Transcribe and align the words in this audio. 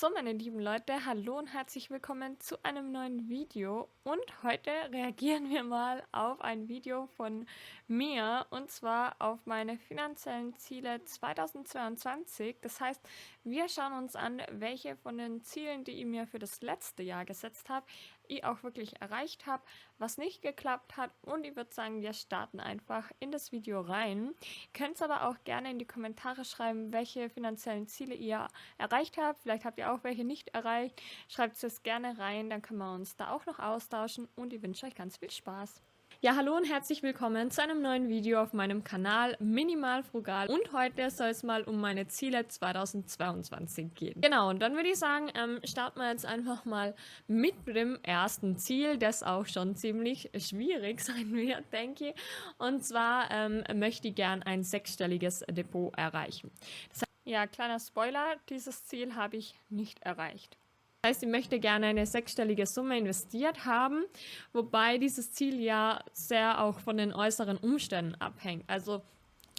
So, 0.00 0.08
meine 0.10 0.32
lieben 0.32 0.60
Leute, 0.60 1.04
hallo 1.06 1.38
und 1.38 1.48
herzlich 1.48 1.90
willkommen 1.90 2.38
zu 2.38 2.62
einem 2.64 2.92
neuen 2.92 3.28
Video. 3.28 3.88
Und 4.04 4.22
heute 4.44 4.70
reagieren 4.92 5.50
wir 5.50 5.64
mal 5.64 6.04
auf 6.12 6.40
ein 6.40 6.68
Video 6.68 7.08
von 7.16 7.46
mir 7.88 8.46
und 8.50 8.70
zwar 8.70 9.16
auf 9.18 9.44
meine 9.44 9.76
finanziellen 9.76 10.54
Ziele 10.54 11.04
2022. 11.04 12.58
Das 12.60 12.80
heißt, 12.80 13.00
wir 13.42 13.68
schauen 13.68 13.94
uns 13.94 14.14
an, 14.14 14.40
welche 14.52 14.94
von 14.94 15.18
den 15.18 15.42
Zielen, 15.42 15.82
die 15.82 15.98
ich 15.98 16.06
mir 16.06 16.28
für 16.28 16.38
das 16.38 16.60
letzte 16.60 17.02
Jahr 17.02 17.24
gesetzt 17.24 17.68
habe, 17.68 17.84
ich 18.28 18.44
auch 18.44 18.62
wirklich 18.62 19.00
erreicht 19.00 19.46
habe, 19.46 19.62
was 19.98 20.18
nicht 20.18 20.42
geklappt 20.42 20.96
hat. 20.96 21.10
Und 21.22 21.44
ich 21.44 21.56
würde 21.56 21.72
sagen, 21.72 22.00
wir 22.02 22.12
starten 22.12 22.60
einfach 22.60 23.10
in 23.20 23.30
das 23.30 23.52
Video 23.52 23.80
rein. 23.80 24.34
Ihr 24.40 24.72
könnt 24.72 25.00
aber 25.02 25.28
auch 25.28 25.36
gerne 25.44 25.70
in 25.70 25.78
die 25.78 25.86
Kommentare 25.86 26.44
schreiben, 26.44 26.92
welche 26.92 27.30
finanziellen 27.30 27.86
Ziele 27.86 28.14
ihr 28.14 28.48
erreicht 28.78 29.18
habt. 29.18 29.40
Vielleicht 29.42 29.64
habt 29.64 29.78
ihr 29.78 29.92
auch 29.92 30.04
welche 30.04 30.24
nicht 30.24 30.48
erreicht. 30.48 31.00
Schreibt 31.28 31.62
es 31.62 31.82
gerne 31.82 32.18
rein, 32.18 32.50
dann 32.50 32.62
können 32.62 32.78
wir 32.78 32.94
uns 32.94 33.16
da 33.16 33.32
auch 33.32 33.46
noch 33.46 33.58
austauschen. 33.58 34.28
Und 34.36 34.52
ich 34.52 34.62
wünsche 34.62 34.86
euch 34.86 34.94
ganz 34.94 35.16
viel 35.16 35.30
Spaß. 35.30 35.82
Ja, 36.20 36.34
hallo 36.34 36.56
und 36.56 36.64
herzlich 36.64 37.04
willkommen 37.04 37.48
zu 37.52 37.62
einem 37.62 37.80
neuen 37.80 38.08
Video 38.08 38.42
auf 38.42 38.52
meinem 38.52 38.82
Kanal 38.82 39.36
Minimal 39.38 40.02
Frugal 40.02 40.48
und 40.48 40.72
heute 40.72 41.10
soll 41.10 41.28
es 41.28 41.44
mal 41.44 41.62
um 41.62 41.80
meine 41.80 42.08
Ziele 42.08 42.48
2022 42.48 43.94
gehen. 43.94 44.20
Genau, 44.20 44.50
und 44.50 44.60
dann 44.60 44.74
würde 44.74 44.88
ich 44.88 44.98
sagen, 44.98 45.30
ähm, 45.36 45.60
starten 45.62 46.00
wir 46.00 46.10
jetzt 46.10 46.26
einfach 46.26 46.64
mal 46.64 46.96
mit 47.28 47.54
dem 47.68 48.00
ersten 48.02 48.56
Ziel, 48.56 48.98
das 48.98 49.22
auch 49.22 49.46
schon 49.46 49.76
ziemlich 49.76 50.28
schwierig 50.36 51.00
sein 51.04 51.32
wird, 51.32 51.72
denke 51.72 52.08
ich. 52.08 52.14
Und 52.58 52.84
zwar 52.84 53.30
ähm, 53.30 53.62
möchte 53.78 54.08
ich 54.08 54.16
gern 54.16 54.42
ein 54.42 54.64
sechsstelliges 54.64 55.44
Depot 55.48 55.96
erreichen. 55.96 56.50
Das 56.88 57.04
ja, 57.26 57.46
kleiner 57.46 57.78
Spoiler, 57.78 58.34
dieses 58.48 58.86
Ziel 58.86 59.14
habe 59.14 59.36
ich 59.36 59.54
nicht 59.68 60.02
erreicht. 60.02 60.56
Heißt, 61.08 61.22
ich 61.22 61.28
möchte 61.30 61.58
gerne 61.58 61.86
eine 61.86 62.04
sechsstellige 62.04 62.66
Summe 62.66 62.98
investiert 62.98 63.64
haben, 63.64 64.04
wobei 64.52 64.98
dieses 64.98 65.32
Ziel 65.32 65.58
ja 65.58 66.00
sehr 66.12 66.62
auch 66.62 66.78
von 66.80 66.98
den 66.98 67.14
äußeren 67.14 67.56
Umständen 67.56 68.14
abhängt. 68.16 68.64
Also 68.66 69.00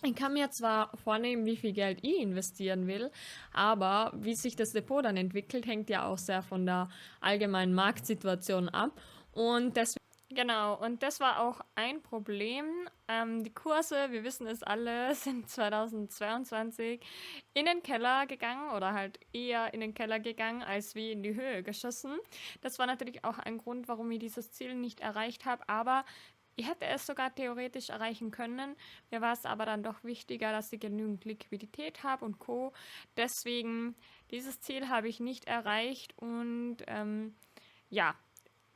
ich 0.03 0.13
kann 0.13 0.33
mir 0.33 0.51
zwar 0.51 0.95
vornehmen, 0.95 1.47
wie 1.47 1.57
viel 1.57 1.73
Geld 1.73 2.03
ich 2.03 2.19
investieren 2.19 2.85
will, 2.85 3.09
aber 3.51 4.11
wie 4.15 4.35
sich 4.35 4.55
das 4.55 4.73
Depot 4.73 5.03
dann 5.03 5.17
entwickelt, 5.17 5.65
hängt 5.65 5.89
ja 5.89 6.05
auch 6.05 6.19
sehr 6.19 6.43
von 6.43 6.67
der 6.67 6.87
allgemeinen 7.19 7.73
Marktsituation 7.73 8.69
ab. 8.69 9.01
Und 9.31 9.75
deswegen 9.75 10.05
Genau, 10.31 10.75
und 10.75 11.01
das 11.01 11.19
war 11.19 11.39
auch 11.39 11.59
ein 11.73 12.03
Problem. 12.03 12.87
Ähm, 13.07 13.43
die 13.43 13.51
Kurse, 13.53 14.11
wir 14.11 14.23
wissen 14.23 14.45
es 14.45 14.61
alle, 14.61 15.15
sind 15.15 15.49
2022 15.49 17.01
in 17.55 17.65
den 17.65 17.81
Keller 17.81 18.27
gegangen 18.27 18.69
oder 18.75 18.93
halt 18.93 19.19
eher 19.33 19.73
in 19.73 19.79
den 19.79 19.95
Keller 19.95 20.19
gegangen 20.19 20.61
als 20.61 20.93
wie 20.93 21.11
in 21.11 21.23
die 21.23 21.33
Höhe 21.33 21.63
geschossen. 21.63 22.19
Das 22.61 22.77
war 22.77 22.85
natürlich 22.85 23.23
auch 23.23 23.39
ein 23.39 23.57
Grund, 23.57 23.87
warum 23.87 24.11
ich 24.11 24.19
dieses 24.19 24.51
Ziel 24.51 24.75
nicht 24.75 24.99
erreicht 24.99 25.45
habe, 25.45 25.67
aber 25.67 26.05
ich 26.55 26.67
hätte 26.67 26.85
es 26.85 27.07
sogar 27.07 27.33
theoretisch 27.33 27.89
erreichen 27.89 28.29
können. 28.31 28.75
Mir 29.09 29.21
war 29.21 29.33
es 29.33 29.45
aber 29.45 29.65
dann 29.65 29.81
doch 29.81 30.03
wichtiger, 30.03 30.51
dass 30.51 30.71
ich 30.73 30.79
genügend 30.79 31.25
Liquidität 31.25 32.03
habe 32.03 32.25
und 32.25 32.37
Co. 32.37 32.73
Deswegen, 33.17 33.95
dieses 34.29 34.59
Ziel 34.61 34.89
habe 34.89 35.07
ich 35.07 35.19
nicht 35.19 35.45
erreicht 35.45 36.15
und 36.17 36.77
ähm, 36.87 37.35
ja, 37.89 38.13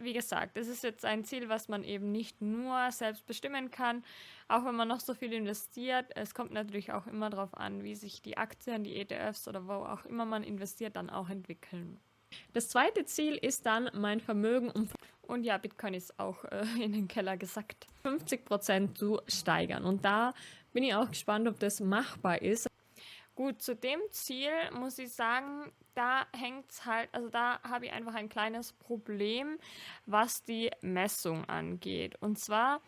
wie 0.04 0.14
gesagt, 0.14 0.58
das 0.58 0.68
ist 0.68 0.84
jetzt 0.84 1.06
ein 1.06 1.24
Ziel, 1.24 1.50
was 1.50 1.68
man 1.68 1.84
eben 1.84 2.12
nicht 2.12 2.42
nur 2.42 2.92
selbst 2.92 3.26
bestimmen 3.26 3.72
kann, 3.72 4.04
auch 4.48 4.66
wenn 4.66 4.76
man 4.76 4.88
noch 4.88 5.00
so 5.00 5.14
viel 5.14 5.34
investiert. 5.34 6.12
Es 6.16 6.34
kommt 6.34 6.52
natürlich 6.52 6.92
auch 6.92 7.08
immer 7.08 7.30
darauf 7.30 7.56
an, 7.56 7.84
wie 7.84 7.96
sich 7.96 8.22
die 8.22 8.38
Aktien, 8.38 8.84
die 8.84 8.96
ETFs 8.96 9.48
oder 9.48 9.68
wo 9.68 9.74
auch 9.74 10.06
immer 10.06 10.26
man 10.26 10.44
investiert, 10.44 10.96
dann 10.96 11.10
auch 11.10 11.30
entwickeln. 11.30 12.00
Das 12.54 12.70
zweite 12.70 13.06
Ziel 13.06 13.36
ist 13.36 13.66
dann 13.66 13.90
mein 13.94 14.20
Vermögen 14.20 14.72
um 14.72 14.90
und 15.26 15.46
ja, 15.46 15.58
Bitcoin 15.58 15.94
ist 15.94 16.20
auch 16.20 16.44
äh, 16.46 16.66
in 16.82 16.92
den 16.92 17.08
Keller 17.08 17.38
gesackt. 17.38 17.88
50% 18.04 18.96
zu 18.96 19.22
steigern. 19.28 19.86
Und 19.86 20.04
da 20.04 20.34
bin 20.74 20.84
ich 20.84 20.94
auch 20.94 21.10
gespannt, 21.10 21.48
ob 21.48 21.60
das 21.60 21.80
machbar 21.80 22.42
ist. 22.42 22.68
Gut, 23.36 23.64
zu 23.64 23.76
dem 23.76 24.00
Ziel 24.12 24.52
muss 24.74 25.00
ich 25.00 25.12
sagen, 25.12 25.72
da 25.96 26.28
hängt 26.36 26.70
es 26.70 26.86
halt, 26.86 27.10
also 27.14 27.30
da 27.30 27.60
habe 27.64 27.88
ich 27.88 27.92
einfach 27.92 28.14
ein 28.14 28.30
kleines 28.30 28.74
Problem, 28.74 29.58
was 30.06 30.44
die 30.44 30.70
Messung 30.82 31.44
angeht. 31.46 32.16
Und 32.22 32.38
zwar 32.38 32.80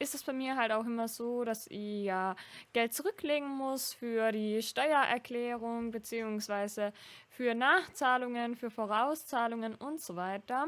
ist 0.00 0.16
es 0.16 0.24
bei 0.24 0.32
mir 0.32 0.56
halt 0.56 0.72
auch 0.72 0.84
immer 0.84 1.06
so, 1.06 1.44
dass 1.44 1.68
ich 1.68 2.02
ja 2.04 2.34
Geld 2.72 2.92
zurücklegen 2.94 3.48
muss 3.48 3.94
für 3.94 4.32
die 4.32 4.60
Steuererklärung 4.60 5.92
beziehungsweise 5.92 6.92
für 7.28 7.54
Nachzahlungen, 7.54 8.56
für 8.56 8.70
Vorauszahlungen 8.70 9.76
und 9.76 10.00
so 10.00 10.16
weiter. 10.16 10.66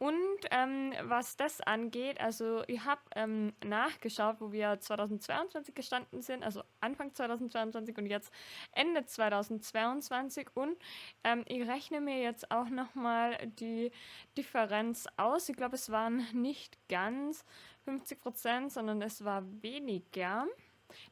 Und 0.00 0.16
ähm, 0.50 0.94
was 1.02 1.36
das 1.36 1.60
angeht, 1.60 2.18
also 2.22 2.62
ich 2.68 2.82
habe 2.86 3.02
ähm, 3.14 3.52
nachgeschaut, 3.62 4.36
wo 4.40 4.50
wir 4.50 4.80
2022 4.80 5.74
gestanden 5.74 6.22
sind, 6.22 6.42
also 6.42 6.62
Anfang 6.80 7.14
2022 7.14 7.98
und 7.98 8.06
jetzt 8.06 8.32
Ende 8.72 9.04
2022 9.04 10.48
und 10.54 10.78
ähm, 11.22 11.44
ich 11.48 11.68
rechne 11.68 12.00
mir 12.00 12.18
jetzt 12.18 12.50
auch 12.50 12.70
nochmal 12.70 13.36
die 13.60 13.92
Differenz 14.38 15.06
aus. 15.18 15.50
Ich 15.50 15.56
glaube, 15.56 15.74
es 15.74 15.90
waren 15.90 16.26
nicht 16.32 16.78
ganz 16.88 17.44
50 17.84 18.20
Prozent, 18.20 18.72
sondern 18.72 19.02
es 19.02 19.22
war 19.22 19.44
weniger. 19.60 20.46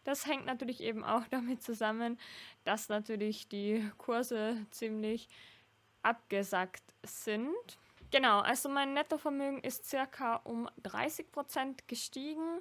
Das 0.05 0.27
hängt 0.27 0.47
natürlich 0.47 0.83
eben 0.83 1.05
auch 1.05 1.27
damit 1.31 1.63
zusammen, 1.63 2.19
dass 2.65 2.89
natürlich 2.89 3.49
die 3.49 3.87
Kurse 3.99 4.65
ziemlich 4.71 5.29
abgesackt 6.01 6.95
sind. 7.03 7.79
Genau, 8.11 8.41
also 8.41 8.69
mein 8.69 8.95
Nettovermögen 8.95 9.61
ist 9.61 9.85
circa 9.89 10.37
um 10.37 10.69
30 10.83 11.31
Prozent 11.31 11.87
gestiegen. 11.89 12.61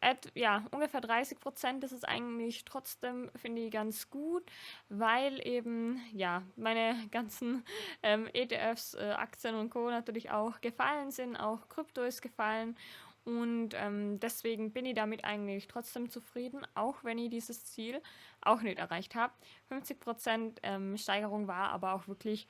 At, 0.00 0.30
ja, 0.34 0.64
ungefähr 0.72 1.00
30 1.00 1.40
Prozent 1.40 1.82
ist 1.84 1.92
es 1.92 2.04
eigentlich 2.04 2.64
trotzdem, 2.64 3.30
finde 3.34 3.62
ich, 3.62 3.70
ganz 3.72 4.10
gut, 4.10 4.44
weil 4.88 5.44
eben, 5.46 6.00
ja, 6.12 6.42
meine 6.56 6.96
ganzen 7.10 7.64
ähm, 8.02 8.28
ETFs, 8.32 8.94
äh, 8.94 9.12
Aktien 9.16 9.54
und 9.56 9.70
Co. 9.70 9.90
natürlich 9.90 10.30
auch 10.30 10.60
gefallen 10.60 11.10
sind, 11.10 11.36
auch 11.36 11.68
Krypto 11.68 12.02
ist 12.02 12.22
gefallen 12.22 12.76
und 13.24 13.70
ähm, 13.74 14.20
deswegen 14.20 14.72
bin 14.72 14.86
ich 14.86 14.94
damit 14.94 15.24
eigentlich 15.24 15.66
trotzdem 15.66 16.10
zufrieden, 16.10 16.64
auch 16.76 17.02
wenn 17.02 17.18
ich 17.18 17.30
dieses 17.30 17.64
Ziel 17.64 18.00
auch 18.40 18.60
nicht 18.62 18.78
erreicht 18.78 19.16
habe. 19.16 19.32
50% 19.68 20.58
ähm, 20.62 20.96
Steigerung 20.96 21.48
war 21.48 21.70
aber 21.70 21.94
auch 21.94 22.06
wirklich 22.06 22.46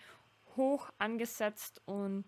hoch 0.56 0.91
angesetzt 0.99 1.81
und 1.87 2.25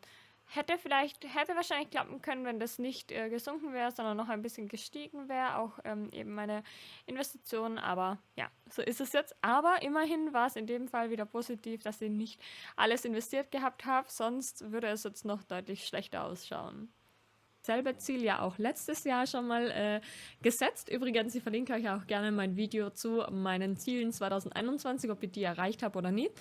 hätte 0.48 0.78
vielleicht, 0.78 1.24
hätte 1.24 1.54
wahrscheinlich 1.56 1.90
klappen 1.90 2.22
können, 2.22 2.44
wenn 2.44 2.58
das 2.58 2.78
nicht 2.78 3.12
äh, 3.12 3.28
gesunken 3.28 3.72
wäre, 3.72 3.92
sondern 3.92 4.16
noch 4.16 4.28
ein 4.28 4.42
bisschen 4.42 4.68
gestiegen 4.68 5.28
wäre, 5.28 5.56
auch 5.56 5.78
ähm, 5.84 6.10
eben 6.12 6.34
meine 6.34 6.62
Investitionen. 7.06 7.78
Aber 7.78 8.18
ja, 8.36 8.50
so 8.70 8.82
ist 8.82 9.00
es 9.00 9.12
jetzt. 9.12 9.36
Aber 9.42 9.82
immerhin 9.82 10.32
war 10.32 10.46
es 10.46 10.56
in 10.56 10.66
dem 10.66 10.88
Fall 10.88 11.10
wieder 11.10 11.26
positiv, 11.26 11.82
dass 11.82 12.00
ich 12.00 12.10
nicht 12.10 12.40
alles 12.76 13.04
investiert 13.04 13.50
gehabt 13.50 13.84
habe, 13.84 14.08
sonst 14.10 14.72
würde 14.72 14.88
es 14.88 15.04
jetzt 15.04 15.24
noch 15.24 15.42
deutlich 15.44 15.86
schlechter 15.86 16.24
ausschauen 16.24 16.92
selbe 17.62 17.96
Ziel 17.96 18.22
ja 18.22 18.40
auch 18.40 18.58
letztes 18.58 19.04
Jahr 19.04 19.26
schon 19.26 19.46
mal 19.46 19.70
äh, 19.70 20.00
gesetzt. 20.42 20.88
Übrigens, 20.88 21.34
ich 21.34 21.42
verlinke 21.42 21.74
euch 21.74 21.88
auch 21.90 22.06
gerne 22.06 22.32
mein 22.32 22.56
Video 22.56 22.90
zu 22.90 23.24
meinen 23.30 23.76
Zielen 23.76 24.12
2021, 24.12 25.10
ob 25.10 25.22
ich 25.22 25.32
die 25.32 25.42
erreicht 25.42 25.82
habe 25.82 25.98
oder 25.98 26.10
nicht. 26.10 26.32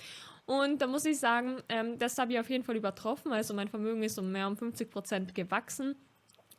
Und 0.46 0.80
da 0.80 0.86
muss 0.86 1.04
ich 1.04 1.18
sagen, 1.18 1.62
ähm, 1.68 1.98
das 1.98 2.16
habe 2.16 2.32
ich 2.32 2.40
auf 2.40 2.48
jeden 2.48 2.64
Fall 2.64 2.76
übertroffen. 2.76 3.32
Also 3.32 3.52
mein 3.52 3.68
Vermögen 3.68 4.02
ist 4.02 4.18
um 4.18 4.32
mehr 4.32 4.46
um 4.46 4.56
50 4.56 4.90
Prozent 4.90 5.34
gewachsen. 5.34 5.94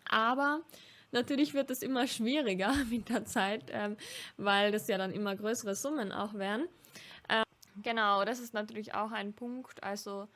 Aber 0.07 0.61
natürlich 1.11 1.55
wird 1.55 1.71
es 1.71 1.81
immer 1.81 2.05
schwieriger 2.05 2.71
mit 2.89 3.09
der 3.09 3.25
Zeit, 3.25 3.63
ähm, 3.71 3.97
weil 4.37 4.71
das 4.71 4.87
ja 4.87 4.97
dann 4.99 5.11
immer 5.11 5.35
größere 5.35 5.73
Summen 5.73 6.11
auch 6.11 6.35
werden. 6.35 6.67
Ähm, 7.29 7.43
genau, 7.81 8.25
das 8.25 8.39
ist 8.39 8.53
natürlich 8.53 8.93
auch 8.93 9.11
ein 9.11 9.33
Punkt. 9.33 9.83
Also 9.83 10.27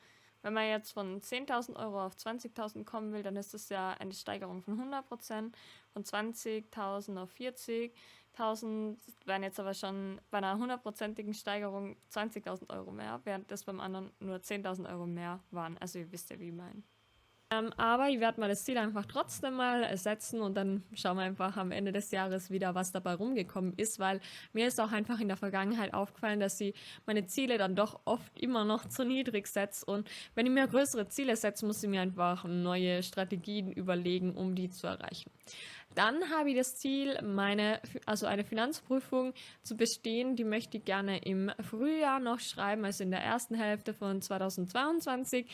wenn 0.44 0.54
man 0.54 0.68
jetzt 0.68 0.92
von 0.92 1.20
10.000 1.20 1.76
Euro 1.78 2.06
auf 2.06 2.16
20.000 2.16 2.84
kommen 2.84 3.14
will, 3.14 3.24
dann 3.24 3.36
ist 3.38 3.54
das 3.54 3.70
ja 3.70 3.92
eine 3.92 4.14
Steigerung 4.14 4.62
von 4.62 4.78
100 4.78 5.08
Prozent. 5.08 5.58
Von 5.94 6.04
20.000 6.04 7.22
auf 7.22 7.32
40.000 7.34 8.98
wären 9.26 9.44
jetzt 9.44 9.60
aber 9.60 9.74
schon 9.74 10.20
bei 10.30 10.40
einer 10.40 10.58
hundertprozentigen 10.58 11.34
Steigerung 11.34 11.96
20.000 12.12 12.70
Euro 12.70 12.92
mehr, 12.92 13.22
während 13.24 13.50
das 13.50 13.64
beim 13.64 13.80
anderen 13.80 14.12
nur 14.20 14.38
10.000 14.38 14.90
Euro 14.92 15.08
mehr 15.08 15.40
waren. 15.52 15.78
Also 15.80 16.00
ihr 16.00 16.12
wisst 16.12 16.30
ja, 16.30 16.40
wie 16.40 16.50
ich 16.50 16.54
meine. 16.54 16.84
Ähm, 17.54 17.72
aber 17.78 18.10
ich 18.10 18.20
werde 18.20 18.40
mal 18.40 18.50
das 18.50 18.64
Ziel 18.64 18.78
einfach 18.78 19.06
trotzdem 19.06 19.56
mal 19.56 19.96
setzen 19.98 20.42
und 20.42 20.56
dann 20.56 20.84
schauen 20.94 21.18
wir 21.18 21.24
einfach 21.24 21.58
am 21.58 21.72
Ende 21.72 21.92
des 21.92 22.12
Jahres 22.12 22.50
wieder, 22.50 22.76
was 22.76 22.92
dabei 22.92 23.14
rumgekommen 23.14 23.74
ist, 23.78 24.00
weil 24.00 24.22
mir 24.54 24.68
ist 24.68 24.80
auch 24.80 24.92
einfach 24.92 25.20
in 25.20 25.28
der 25.28 25.38
Vergangenheit 25.38 25.94
aufgefallen, 25.94 26.40
dass 26.40 26.60
ich 26.62 26.74
meine 27.06 27.26
Ziele 27.28 27.58
dann 27.58 27.76
doch 27.76 28.00
oft 28.06 28.40
immer 28.40 28.66
noch 28.66 28.88
zu 28.88 29.06
niedrig 29.06 29.48
setze 29.48 29.86
und 29.86 30.10
wenn 30.36 30.46
ich 30.46 30.52
mir 30.52 30.68
größere 30.68 31.08
Ziele 31.08 31.36
setze, 31.36 31.66
muss 31.66 31.84
ich 31.84 31.90
mir 31.90 32.02
einfach 32.02 32.46
neue 32.46 33.04
Strategien 33.04 33.72
überlegen, 33.72 34.36
um 34.36 34.56
die 34.56 34.70
zu 34.70 34.88
erreichen. 34.88 35.32
Dann 35.96 36.30
habe 36.32 36.50
ich 36.50 36.58
das 36.58 36.76
Ziel, 36.78 37.22
meine, 37.22 37.80
also 38.08 38.26
eine 38.26 38.44
Finanzprüfung 38.44 39.34
zu 39.62 39.78
bestehen. 39.78 40.36
Die 40.36 40.44
möchte 40.44 40.78
ich 40.78 40.86
gerne 40.86 41.20
im 41.20 41.52
Frühjahr 41.60 42.20
noch 42.20 42.40
schreiben, 42.40 42.84
also 42.84 43.04
in 43.04 43.12
der 43.12 43.22
ersten 43.22 43.54
Hälfte 43.54 43.94
von 43.94 44.20
2022. 44.20 45.46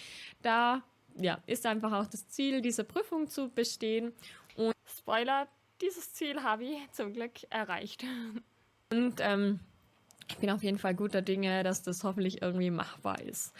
Da 0.42 0.82
ja, 1.20 1.40
ist 1.46 1.66
einfach 1.66 1.92
auch 1.94 2.08
das 2.08 2.28
Ziel, 2.30 2.62
diese 2.62 2.84
Prüfung 2.84 3.30
zu 3.30 3.50
bestehen. 3.50 4.14
Und 4.56 4.74
Spoiler, 4.86 5.48
dieses 5.82 6.14
Ziel 6.14 6.42
habe 6.44 6.66
ich 6.66 6.92
zum 6.92 7.14
Glück 7.14 7.32
erreicht. 7.50 8.04
Und 8.92 9.20
ähm, 9.20 9.60
ich 10.28 10.38
bin 10.38 10.50
auf 10.50 10.64
jeden 10.64 10.78
Fall 10.78 10.96
guter 10.96 11.22
Dinge, 11.22 11.64
dass 11.64 11.84
das 11.84 12.04
hoffentlich 12.04 12.42
irgendwie 12.42 12.72
machbar 12.72 13.22
ist. 13.22 13.54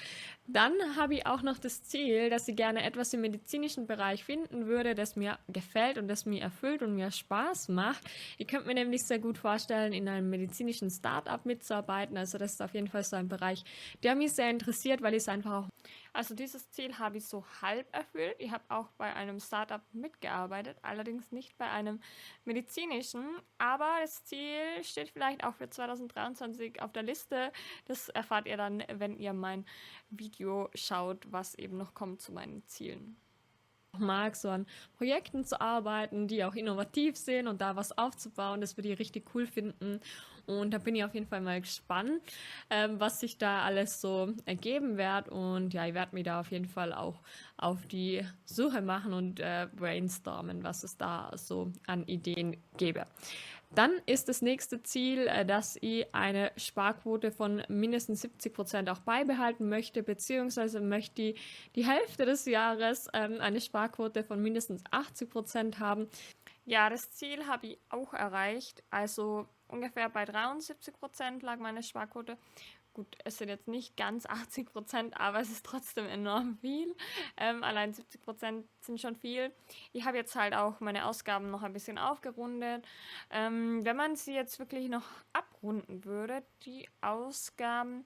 Dann 0.52 0.74
habe 0.96 1.14
ich 1.14 1.28
auch 1.28 1.44
noch 1.44 1.60
das 1.60 1.84
Ziel, 1.84 2.32
dass 2.32 2.48
ich 2.48 2.56
gerne 2.56 2.84
etwas 2.84 3.14
im 3.14 3.22
medizinischen 3.22 3.86
Bereich 3.86 4.24
finden 4.24 4.66
würde, 4.66 4.96
das 4.96 5.16
mir 5.16 5.38
gefällt 5.48 6.00
und 6.00 6.08
das 6.08 6.26
mir 6.26 6.42
erfüllt 6.42 6.82
und 6.82 6.96
mir 6.96 7.12
Spaß 7.12 7.68
macht. 7.68 8.04
Ich 8.40 8.48
könnte 8.48 8.66
mir 8.66 8.74
nämlich 8.74 9.04
sehr 9.04 9.20
gut 9.20 9.38
vorstellen, 9.38 9.94
in 9.94 10.08
einem 10.08 10.32
medizinischen 10.32 10.90
Startup 10.90 11.46
mitzuarbeiten. 11.46 12.18
Also 12.18 12.40
das 12.40 12.54
ist 12.54 12.64
auf 12.64 12.74
jeden 12.74 12.88
Fall 12.88 13.04
so 13.04 13.16
ein 13.16 13.30
Bereich, 13.30 13.64
der 14.02 14.16
mich 14.16 14.34
sehr 14.34 14.50
interessiert, 14.50 15.04
weil 15.04 15.14
ich 15.14 15.22
es 15.22 15.30
einfach 15.30 15.66
auch 15.66 15.70
also 16.14 16.34
dieses 16.34 16.70
Ziel 16.72 16.98
habe 16.98 17.18
ich 17.18 17.28
so 17.28 17.46
halb 17.62 17.88
erfüllt. 17.96 18.36
Ich 18.40 18.52
habe 18.52 18.64
auch 18.70 18.88
bei 18.98 19.14
einem 19.14 19.40
Startup 19.40 19.82
mitgearbeitet, 19.94 20.78
allerdings 20.82 21.32
nicht 21.32 21.58
bei 21.58 21.70
einem 21.70 22.02
medizinischen. 22.46 23.26
Aber 23.58 23.98
das 24.02 24.26
Ziel 24.26 24.84
steht 24.84 25.10
vielleicht 25.10 25.44
auch 25.44 25.54
für 25.56 25.70
2023 25.70 26.82
auf 26.82 26.92
der 26.92 27.04
Liste. 27.04 27.52
Das 27.86 28.10
erfahrt 28.10 28.48
ihr 28.48 28.58
dann, 28.58 28.84
wenn 28.92 29.18
ihr 29.18 29.34
mein 29.34 29.66
Video 30.10 30.39
schaut, 30.76 31.32
was 31.32 31.56
eben 31.56 31.78
noch 31.78 31.94
kommt 31.94 32.22
zu 32.22 32.32
meinen 32.32 32.66
Zielen 32.66 33.18
mag, 33.98 34.36
so 34.36 34.50
an 34.50 34.66
Projekten 34.98 35.44
zu 35.44 35.60
arbeiten, 35.60 36.28
die 36.28 36.44
auch 36.44 36.56
innovativ 36.56 37.18
sind 37.18 37.48
und 37.48 37.62
da 37.62 37.76
was 37.76 37.98
aufzubauen. 37.98 38.62
Das 38.62 38.78
würde 38.78 38.90
ich 38.90 39.00
richtig 39.00 39.34
cool 39.34 39.48
finden. 39.48 40.00
Und 40.50 40.72
da 40.72 40.80
bin 40.80 40.96
ich 40.96 41.04
auf 41.04 41.14
jeden 41.14 41.28
Fall 41.28 41.42
mal 41.42 41.62
gespannt, 41.62 42.22
ähm, 42.70 43.00
was 43.00 43.20
sich 43.20 43.38
da 43.38 43.62
alles 43.62 44.02
so 44.02 44.34
ergeben 44.46 44.98
wird. 44.98 45.30
Und 45.30 45.74
ja, 45.74 45.86
ich 45.86 45.94
werde 45.94 46.16
mich 46.16 46.24
da 46.24 46.40
auf 46.40 46.52
jeden 46.52 46.68
Fall 46.68 46.92
auch 46.92 47.22
auf 47.58 47.86
die 47.86 48.26
Suche 48.46 48.82
machen 48.82 49.14
und 49.14 49.40
äh, 49.40 49.68
brainstormen, 49.76 50.64
was 50.64 50.84
es 50.84 50.98
da 50.98 51.32
so 51.36 51.72
an 51.86 52.04
Ideen 52.06 52.58
gäbe. 52.78 53.06
Dann 53.76 53.92
ist 54.08 54.30
das 54.30 54.42
nächste 54.42 54.82
Ziel, 54.82 55.28
äh, 55.28 55.46
dass 55.46 55.78
ich 55.82 56.08
eine 56.14 56.52
Sparquote 56.58 57.32
von 57.32 57.62
mindestens 57.68 58.22
70 58.22 58.54
Prozent 58.54 58.90
auch 58.90 59.00
beibehalten 59.00 59.70
möchte, 59.70 60.02
beziehungsweise 60.02 60.82
möchte 60.82 61.22
ich 61.22 61.42
die 61.76 61.86
Hälfte 61.86 62.26
des 62.26 62.46
Jahres 62.46 63.08
ähm, 63.14 63.40
eine 63.40 63.62
Sparquote 63.62 64.24
von 64.24 64.42
mindestens 64.42 64.84
80 64.90 65.30
Prozent 65.30 65.80
haben. 65.80 66.08
Ja, 66.66 66.90
das 66.90 67.12
Ziel 67.12 67.46
habe 67.46 67.68
ich 67.68 67.80
auch 67.90 68.14
erreicht. 68.14 68.84
Also 68.90 69.48
ungefähr 69.70 70.10
bei 70.10 70.26
73 70.26 70.94
Prozent 71.00 71.44
lag 71.44 71.58
meine 71.58 71.84
Sparquote. 71.84 72.38
Gut, 72.94 73.18
es 73.24 73.38
sind 73.38 73.50
jetzt 73.50 73.68
nicht 73.68 73.96
ganz 73.96 74.26
80 74.26 74.72
Prozent, 74.72 75.18
aber 75.20 75.40
es 75.40 75.50
ist 75.50 75.66
trotzdem 75.66 76.08
enorm 76.08 76.58
viel. 76.58 76.96
Ähm, 77.38 77.64
allein 77.64 77.94
70 77.94 78.22
Prozent 78.22 78.68
sind 78.82 79.00
schon 79.00 79.16
viel. 79.16 79.54
Ich 79.94 80.06
habe 80.06 80.18
jetzt 80.18 80.36
halt 80.36 80.54
auch 80.54 80.80
meine 80.80 81.06
Ausgaben 81.06 81.52
noch 81.52 81.64
ein 81.64 81.72
bisschen 81.72 81.98
aufgerundet. 81.98 82.86
Ähm, 83.30 83.86
wenn 83.86 83.96
man 83.96 84.16
sie 84.16 84.34
jetzt 84.34 84.60
wirklich 84.60 84.90
noch 84.90 85.06
abrunden 85.34 86.04
würde, 86.04 86.44
die 86.64 86.90
Ausgaben, 87.02 88.06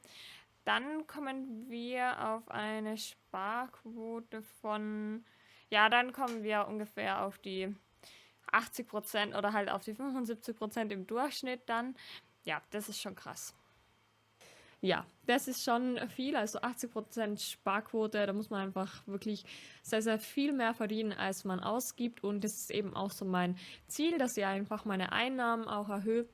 dann 0.65 1.07
kommen 1.07 1.69
wir 1.69 2.29
auf 2.29 2.49
eine 2.51 2.97
Sparquote 2.97 4.41
von, 4.61 5.25
ja, 5.69 5.89
dann 5.89 6.13
kommen 6.13 6.43
wir 6.43 6.67
ungefähr 6.67 7.23
auf 7.23 7.37
die 7.39 7.73
80 8.51 8.87
Prozent 8.87 9.35
oder 9.35 9.53
halt 9.53 9.69
auf 9.69 9.83
die 9.83 9.93
75 9.93 10.55
Prozent 10.55 10.91
im 10.91 11.07
Durchschnitt 11.07 11.61
dann. 11.67 11.95
Ja, 12.43 12.61
das 12.71 12.89
ist 12.89 13.01
schon 13.01 13.15
krass. 13.15 13.53
Ja, 14.81 15.05
das 15.27 15.47
ist 15.47 15.63
schon 15.63 15.97
viel, 16.09 16.35
also 16.35 16.59
80 16.59 16.91
Prozent 16.91 17.39
Sparquote, 17.39 18.25
da 18.25 18.33
muss 18.33 18.49
man 18.49 18.59
einfach 18.59 19.07
wirklich 19.07 19.45
sehr, 19.81 20.01
sehr 20.01 20.19
viel 20.19 20.51
mehr 20.51 20.73
verdienen, 20.73 21.13
als 21.13 21.45
man 21.45 21.61
ausgibt. 21.61 22.21
Und 22.21 22.43
das 22.43 22.53
ist 22.55 22.71
eben 22.71 22.93
auch 22.93 23.11
so 23.11 23.23
mein 23.23 23.57
Ziel, 23.87 24.17
dass 24.17 24.35
ich 24.35 24.43
einfach 24.43 24.83
meine 24.83 25.13
Einnahmen 25.13 25.69
auch 25.69 25.87
erhöhe, 25.87 26.27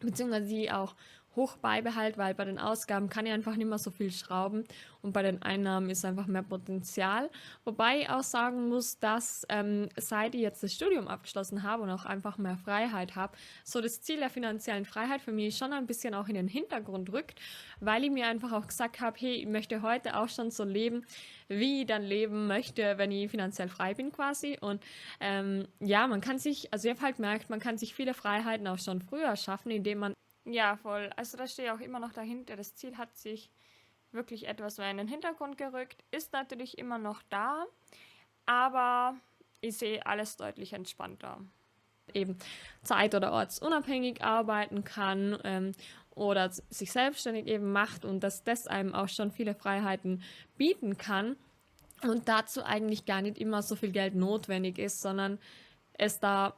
beziehungsweise 0.00 0.46
sie 0.46 0.70
auch 0.70 0.96
hoch 1.36 1.56
beibehalte, 1.56 2.18
weil 2.18 2.34
bei 2.34 2.44
den 2.44 2.58
Ausgaben 2.58 3.08
kann 3.08 3.26
ich 3.26 3.32
einfach 3.32 3.56
nicht 3.56 3.68
mehr 3.68 3.78
so 3.78 3.90
viel 3.90 4.10
schrauben 4.10 4.64
und 5.02 5.12
bei 5.12 5.22
den 5.22 5.42
Einnahmen 5.42 5.90
ist 5.90 6.04
einfach 6.04 6.26
mehr 6.26 6.42
Potenzial. 6.42 7.30
Wobei 7.64 8.00
ich 8.00 8.10
auch 8.10 8.22
sagen 8.22 8.68
muss, 8.68 8.98
dass 8.98 9.44
ähm, 9.48 9.88
seit 9.96 10.34
ich 10.34 10.40
jetzt 10.40 10.62
das 10.62 10.72
Studium 10.72 11.08
abgeschlossen 11.08 11.62
habe 11.62 11.82
und 11.82 11.90
auch 11.90 12.04
einfach 12.04 12.38
mehr 12.38 12.56
Freiheit 12.56 13.14
habe, 13.14 13.36
so 13.64 13.80
das 13.80 14.00
Ziel 14.00 14.18
der 14.18 14.30
finanziellen 14.30 14.84
Freiheit 14.84 15.20
für 15.20 15.32
mich 15.32 15.56
schon 15.56 15.72
ein 15.72 15.86
bisschen 15.86 16.14
auch 16.14 16.28
in 16.28 16.34
den 16.34 16.48
Hintergrund 16.48 17.12
rückt, 17.12 17.40
weil 17.80 18.04
ich 18.04 18.10
mir 18.10 18.26
einfach 18.26 18.52
auch 18.52 18.66
gesagt 18.66 19.00
habe, 19.00 19.16
hey, 19.18 19.34
ich 19.34 19.46
möchte 19.46 19.82
heute 19.82 20.16
auch 20.16 20.28
schon 20.28 20.50
so 20.50 20.64
leben, 20.64 21.04
wie 21.48 21.82
ich 21.82 21.86
dann 21.86 22.02
leben 22.02 22.46
möchte, 22.46 22.96
wenn 22.96 23.10
ich 23.12 23.30
finanziell 23.30 23.68
frei 23.68 23.94
bin 23.94 24.12
quasi. 24.12 24.56
Und 24.60 24.82
ähm, 25.20 25.66
ja, 25.80 26.06
man 26.06 26.20
kann 26.20 26.38
sich, 26.38 26.72
also 26.72 26.88
ich 26.88 26.94
habe 26.94 27.04
halt 27.04 27.16
gemerkt, 27.16 27.50
man 27.50 27.60
kann 27.60 27.76
sich 27.76 27.94
viele 27.94 28.14
Freiheiten 28.14 28.66
auch 28.66 28.78
schon 28.78 29.02
früher 29.02 29.36
schaffen, 29.36 29.70
indem 29.70 29.98
man 29.98 30.14
ja, 30.44 30.76
voll. 30.76 31.10
Also 31.16 31.36
da 31.36 31.46
stehe 31.46 31.68
ich 31.68 31.74
auch 31.74 31.80
immer 31.80 31.98
noch 31.98 32.12
dahinter. 32.12 32.56
Das 32.56 32.74
Ziel 32.74 32.96
hat 32.96 33.16
sich 33.16 33.50
wirklich 34.12 34.46
etwas 34.46 34.78
mehr 34.78 34.90
in 34.90 34.98
den 34.98 35.08
Hintergrund 35.08 35.58
gerückt. 35.58 36.04
Ist 36.10 36.32
natürlich 36.32 36.78
immer 36.78 36.98
noch 36.98 37.22
da, 37.30 37.66
aber 38.46 39.16
ich 39.60 39.76
sehe 39.76 40.04
alles 40.06 40.36
deutlich 40.36 40.72
entspannter. 40.72 41.40
Eben 42.12 42.38
zeit- 42.82 43.14
oder 43.14 43.32
ortsunabhängig 43.32 44.22
arbeiten 44.22 44.84
kann 44.84 45.38
ähm, 45.44 45.72
oder 46.10 46.50
sich 46.50 46.92
selbstständig 46.92 47.46
eben 47.46 47.72
macht 47.72 48.04
und 48.04 48.20
dass 48.20 48.44
das 48.44 48.66
einem 48.66 48.94
auch 48.94 49.08
schon 49.08 49.30
viele 49.30 49.54
Freiheiten 49.54 50.22
bieten 50.58 50.98
kann 50.98 51.36
und 52.02 52.28
dazu 52.28 52.62
eigentlich 52.62 53.06
gar 53.06 53.22
nicht 53.22 53.38
immer 53.38 53.62
so 53.62 53.74
viel 53.74 53.90
Geld 53.90 54.14
notwendig 54.14 54.78
ist, 54.78 55.00
sondern 55.00 55.38
es 55.94 56.20
da 56.20 56.54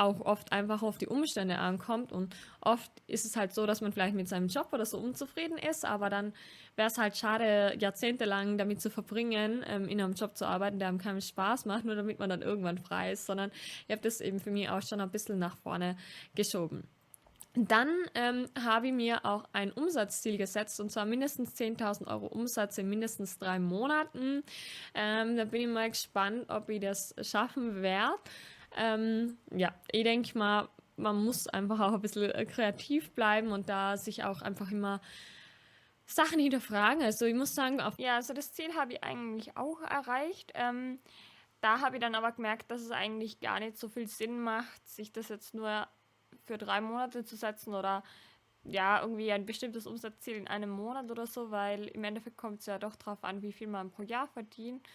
auch 0.00 0.20
oft 0.20 0.50
einfach 0.50 0.82
auf 0.82 0.98
die 0.98 1.06
Umstände 1.06 1.58
ankommt. 1.58 2.10
Und 2.10 2.34
oft 2.60 2.90
ist 3.06 3.26
es 3.26 3.36
halt 3.36 3.52
so, 3.52 3.66
dass 3.66 3.82
man 3.82 3.92
vielleicht 3.92 4.14
mit 4.14 4.28
seinem 4.28 4.48
Job 4.48 4.68
oder 4.72 4.86
so 4.86 4.98
unzufrieden 4.98 5.58
ist, 5.58 5.84
aber 5.84 6.08
dann 6.08 6.32
wäre 6.74 6.88
es 6.88 6.96
halt 6.96 7.16
schade, 7.16 7.76
jahrzehntelang 7.78 8.56
damit 8.56 8.80
zu 8.80 8.88
verbringen, 8.90 9.62
ähm, 9.66 9.88
in 9.88 10.00
einem 10.00 10.14
Job 10.14 10.36
zu 10.36 10.46
arbeiten, 10.46 10.78
der 10.78 10.88
einem 10.88 10.98
keinen 10.98 11.20
Spaß 11.20 11.66
macht, 11.66 11.84
nur 11.84 11.94
damit 11.94 12.18
man 12.18 12.30
dann 12.30 12.40
irgendwann 12.40 12.78
frei 12.78 13.12
ist, 13.12 13.26
sondern 13.26 13.50
ich 13.86 13.92
habe 13.92 14.02
das 14.02 14.20
eben 14.20 14.40
für 14.40 14.50
mich 14.50 14.70
auch 14.70 14.82
schon 14.82 15.00
ein 15.00 15.10
bisschen 15.10 15.38
nach 15.38 15.56
vorne 15.58 15.96
geschoben. 16.34 16.84
Dann 17.54 17.88
ähm, 18.14 18.48
habe 18.64 18.86
ich 18.86 18.92
mir 18.92 19.24
auch 19.26 19.44
ein 19.52 19.72
Umsatzziel 19.72 20.38
gesetzt 20.38 20.80
und 20.80 20.90
zwar 20.90 21.04
mindestens 21.04 21.56
10.000 21.56 22.06
Euro 22.06 22.26
Umsatz 22.26 22.78
in 22.78 22.88
mindestens 22.88 23.38
drei 23.38 23.58
Monaten. 23.58 24.44
Ähm, 24.94 25.36
da 25.36 25.44
bin 25.44 25.62
ich 25.62 25.66
mal 25.66 25.90
gespannt, 25.90 26.44
ob 26.48 26.68
ich 26.70 26.80
das 26.80 27.12
schaffen 27.22 27.82
werde. 27.82 28.14
Ähm, 28.76 29.38
ja, 29.52 29.74
ich 29.90 30.04
denke 30.04 30.36
mal, 30.38 30.68
man 30.96 31.24
muss 31.24 31.46
einfach 31.48 31.80
auch 31.80 31.92
ein 31.92 32.00
bisschen 32.00 32.30
äh, 32.30 32.44
kreativ 32.44 33.10
bleiben 33.12 33.52
und 33.52 33.68
da 33.68 33.96
sich 33.96 34.24
auch 34.24 34.42
einfach 34.42 34.70
immer 34.70 35.00
Sachen 36.06 36.40
hinterfragen. 36.40 37.02
Also 37.02 37.24
ich 37.26 37.34
muss 37.34 37.54
sagen, 37.54 37.80
ja, 37.98 38.16
also 38.16 38.34
das 38.34 38.52
Ziel 38.52 38.74
habe 38.74 38.94
ich 38.94 39.04
eigentlich 39.04 39.56
auch 39.56 39.80
erreicht. 39.82 40.52
Ähm, 40.54 40.98
da 41.60 41.80
habe 41.80 41.96
ich 41.96 42.00
dann 42.00 42.14
aber 42.14 42.32
gemerkt, 42.32 42.70
dass 42.70 42.80
es 42.80 42.90
eigentlich 42.90 43.40
gar 43.40 43.60
nicht 43.60 43.78
so 43.78 43.88
viel 43.88 44.08
Sinn 44.08 44.40
macht, 44.40 44.88
sich 44.88 45.12
das 45.12 45.28
jetzt 45.28 45.54
nur 45.54 45.86
für 46.46 46.58
drei 46.58 46.80
Monate 46.80 47.24
zu 47.24 47.36
setzen 47.36 47.74
oder 47.74 48.02
ja, 48.64 49.00
irgendwie 49.00 49.32
ein 49.32 49.46
bestimmtes 49.46 49.86
Umsatzziel 49.86 50.36
in 50.36 50.48
einem 50.48 50.70
Monat 50.70 51.10
oder 51.10 51.26
so, 51.26 51.50
weil 51.50 51.86
im 51.88 52.04
Endeffekt 52.04 52.36
kommt 52.36 52.60
es 52.60 52.66
ja 52.66 52.78
doch 52.78 52.96
darauf 52.96 53.24
an, 53.24 53.40
wie 53.42 53.52
viel 53.52 53.68
man 53.68 53.90
pro 53.90 54.02
Jahr 54.02 54.26
verdient. 54.28 54.86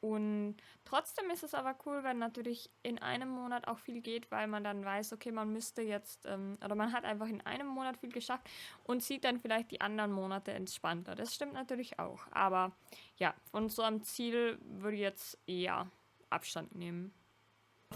Und 0.00 0.56
trotzdem 0.84 1.28
ist 1.30 1.42
es 1.42 1.52
aber 1.52 1.76
cool, 1.84 2.02
wenn 2.02 2.18
natürlich 2.18 2.70
in 2.82 2.98
einem 2.98 3.28
Monat 3.28 3.68
auch 3.68 3.78
viel 3.78 4.00
geht, 4.00 4.30
weil 4.30 4.46
man 4.46 4.64
dann 4.64 4.82
weiß, 4.82 5.12
okay, 5.12 5.30
man 5.30 5.52
müsste 5.52 5.82
jetzt, 5.82 6.24
ähm, 6.26 6.56
oder 6.64 6.74
man 6.74 6.92
hat 6.92 7.04
einfach 7.04 7.28
in 7.28 7.42
einem 7.42 7.66
Monat 7.66 7.98
viel 7.98 8.10
geschafft 8.10 8.48
und 8.84 9.02
sieht 9.02 9.24
dann 9.24 9.38
vielleicht 9.38 9.70
die 9.70 9.82
anderen 9.82 10.12
Monate 10.12 10.52
entspannter. 10.52 11.14
Das 11.14 11.34
stimmt 11.34 11.52
natürlich 11.52 11.98
auch. 11.98 12.20
Aber 12.30 12.72
ja, 13.18 13.34
von 13.50 13.68
so 13.68 13.82
einem 13.82 14.02
Ziel 14.02 14.58
würde 14.62 14.96
ich 14.96 15.02
jetzt 15.02 15.38
eher 15.46 15.86
Abstand 16.30 16.74
nehmen. 16.74 17.12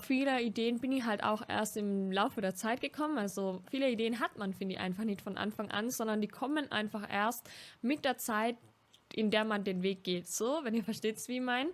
Viele 0.02 0.42
Ideen 0.42 0.80
bin 0.80 0.92
ich 0.92 1.04
halt 1.04 1.22
auch 1.22 1.48
erst 1.48 1.76
im 1.76 2.10
Laufe 2.10 2.40
der 2.40 2.54
Zeit 2.54 2.80
gekommen. 2.80 3.16
Also 3.16 3.62
viele 3.70 3.88
Ideen 3.88 4.18
hat 4.18 4.36
man, 4.36 4.52
finde 4.52 4.74
ich, 4.74 4.80
einfach 4.80 5.04
nicht 5.04 5.22
von 5.22 5.38
Anfang 5.38 5.70
an, 5.70 5.88
sondern 5.88 6.20
die 6.20 6.28
kommen 6.28 6.70
einfach 6.70 7.08
erst 7.10 7.48
mit 7.80 8.04
der 8.04 8.18
Zeit, 8.18 8.56
in 9.12 9.30
der 9.30 9.44
man 9.44 9.64
den 9.64 9.82
Weg 9.82 10.02
geht. 10.04 10.26
So, 10.26 10.60
wenn 10.64 10.74
ihr 10.74 10.84
versteht, 10.84 11.26
wie 11.28 11.36
ich 11.36 11.42
meine. 11.42 11.70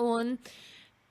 Und 0.00 0.38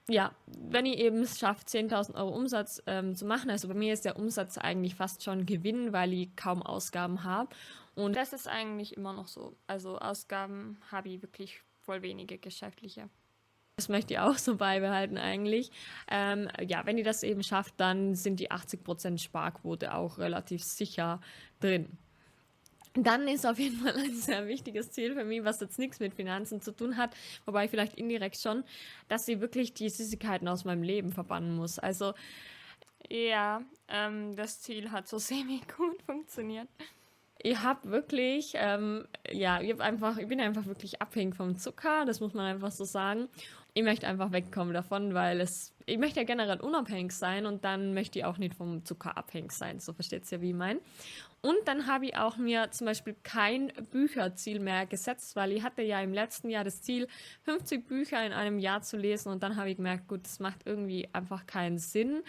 ja, 0.07 0.33
wenn 0.47 0.85
ihr 0.85 0.97
eben 0.97 1.21
es 1.21 1.37
schafft, 1.37 1.67
10.000 1.67 2.15
Euro 2.15 2.35
Umsatz 2.35 2.81
ähm, 2.87 3.15
zu 3.15 3.25
machen, 3.25 3.51
also 3.51 3.67
bei 3.67 3.75
mir 3.75 3.93
ist 3.93 4.05
der 4.05 4.17
Umsatz 4.17 4.57
eigentlich 4.57 4.95
fast 4.95 5.23
schon 5.23 5.45
Gewinn, 5.45 5.93
weil 5.93 6.13
ich 6.13 6.35
kaum 6.35 6.63
Ausgaben 6.63 7.23
habe. 7.23 7.55
Und 7.93 8.15
das 8.15 8.33
ist 8.33 8.47
eigentlich 8.47 8.97
immer 8.97 9.13
noch 9.13 9.27
so. 9.27 9.55
Also 9.67 9.99
Ausgaben 9.99 10.79
habe 10.91 11.09
ich 11.09 11.21
wirklich 11.21 11.61
voll 11.81 12.01
wenige 12.01 12.37
geschäftliche. 12.39 13.09
Das 13.75 13.87
möchte 13.87 14.13
ich 14.13 14.19
auch 14.19 14.37
so 14.37 14.57
beibehalten 14.57 15.17
eigentlich. 15.17 15.71
Ähm, 16.09 16.49
ja, 16.67 16.85
wenn 16.85 16.97
ihr 16.97 17.03
das 17.03 17.23
eben 17.23 17.43
schafft, 17.43 17.75
dann 17.77 18.15
sind 18.15 18.39
die 18.39 18.51
80% 18.51 19.19
Sparquote 19.19 19.93
auch 19.93 20.17
relativ 20.17 20.63
sicher 20.63 21.21
drin. 21.59 21.97
Dann 22.93 23.27
ist 23.27 23.45
auf 23.45 23.59
jeden 23.59 23.77
Fall 23.77 23.95
ein 23.95 24.15
sehr 24.15 24.47
wichtiges 24.47 24.91
Ziel 24.91 25.13
für 25.13 25.23
mich, 25.23 25.43
was 25.43 25.59
jetzt 25.59 25.77
nichts 25.77 25.99
mit 25.99 26.15
Finanzen 26.15 26.59
zu 26.59 26.71
tun 26.71 26.97
hat, 26.97 27.15
wobei 27.45 27.67
vielleicht 27.67 27.95
indirekt 27.95 28.37
schon, 28.37 28.63
dass 29.07 29.25
sie 29.25 29.41
wirklich 29.41 29.73
die 29.73 29.89
Süßigkeiten 29.89 30.47
aus 30.47 30.65
meinem 30.65 30.83
Leben 30.83 31.11
verbannen 31.11 31.55
muss. 31.55 31.77
Also 31.77 32.13
ja, 33.09 33.61
ähm, 33.87 34.35
das 34.35 34.61
Ziel 34.61 34.91
hat 34.91 35.07
so 35.07 35.17
semi 35.19 35.61
gut 35.77 36.01
funktioniert. 36.03 36.67
Ich 37.41 37.57
habe 37.59 37.89
wirklich, 37.89 38.51
ähm, 38.55 39.05
ja, 39.31 39.61
ich, 39.61 39.71
hab 39.71 39.79
einfach, 39.79 40.17
ich 40.17 40.27
bin 40.27 40.41
einfach 40.41 40.65
wirklich 40.65 41.01
abhängig 41.01 41.35
vom 41.35 41.57
Zucker, 41.57 42.03
das 42.05 42.19
muss 42.19 42.33
man 42.33 42.45
einfach 42.45 42.71
so 42.71 42.83
sagen. 42.83 43.29
Ich 43.73 43.83
möchte 43.83 44.07
einfach 44.07 44.31
wegkommen 44.31 44.73
davon, 44.73 45.13
weil 45.13 45.41
es, 45.41 45.73
ich 45.85 45.97
möchte 45.97 46.19
ja 46.19 46.25
generell 46.25 46.59
unabhängig 46.59 47.11
sein 47.11 47.45
und 47.45 47.63
dann 47.63 47.93
möchte 47.93 48.19
ich 48.19 48.25
auch 48.25 48.37
nicht 48.37 48.55
vom 48.55 48.83
Zucker 48.83 49.15
abhängig 49.17 49.51
sein, 49.51 49.79
so 49.79 49.93
versteht 49.93 50.23
es 50.23 50.31
ja, 50.31 50.41
wie 50.41 50.49
ich 50.49 50.55
mein. 50.55 50.79
Und 51.41 51.55
dann 51.65 51.87
habe 51.87 52.07
ich 52.07 52.17
auch 52.17 52.35
mir 52.35 52.69
zum 52.71 52.85
Beispiel 52.85 53.15
kein 53.23 53.71
Bücherziel 53.91 54.59
mehr 54.59 54.85
gesetzt, 54.85 55.35
weil 55.37 55.53
ich 55.53 55.63
hatte 55.63 55.81
ja 55.81 56.01
im 56.01 56.13
letzten 56.13 56.49
Jahr 56.49 56.65
das 56.65 56.81
Ziel, 56.81 57.07
50 57.43 57.87
Bücher 57.87 58.25
in 58.25 58.33
einem 58.33 58.59
Jahr 58.59 58.81
zu 58.81 58.97
lesen 58.97 59.31
und 59.31 59.41
dann 59.41 59.55
habe 59.55 59.69
ich 59.69 59.77
gemerkt, 59.77 60.07
gut, 60.07 60.25
das 60.25 60.39
macht 60.39 60.65
irgendwie 60.65 61.07
einfach 61.13 61.45
keinen 61.45 61.77
Sinn. 61.77 62.23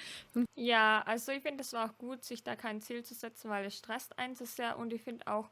Ja, 0.55 1.03
also 1.07 1.33
ich 1.33 1.43
finde 1.43 1.63
es 1.63 1.73
war 1.73 1.91
auch 1.91 1.99
gut, 1.99 2.23
sich 2.23 2.45
da 2.45 2.55
kein 2.55 2.81
Ziel 2.81 3.03
zu 3.03 3.15
setzen, 3.15 3.51
weil 3.51 3.65
es 3.65 3.77
stresst 3.77 4.17
einen 4.19 4.37
so 4.37 4.45
sehr 4.45 4.79
und 4.79 4.93
ich 4.93 5.03
finde 5.03 5.27
auch, 5.27 5.51